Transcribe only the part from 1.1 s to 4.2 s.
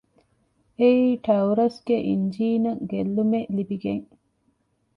ޓައުރަސްގެ އިންޖީނަށް ގެއްލުމެއް ލިބިގެން